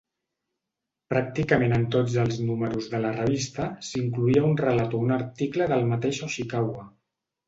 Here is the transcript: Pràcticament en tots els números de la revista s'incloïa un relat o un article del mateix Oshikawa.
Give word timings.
Pràcticament 1.13 1.73
en 1.75 1.83
tots 1.95 2.15
els 2.23 2.39
números 2.47 2.87
de 2.93 3.01
la 3.03 3.11
revista 3.17 3.67
s'incloïa 3.89 4.43
un 4.47 4.55
relat 4.63 4.97
o 4.97 5.03
un 5.09 5.13
article 5.19 5.69
del 5.73 5.87
mateix 5.93 6.23
Oshikawa. 6.29 6.87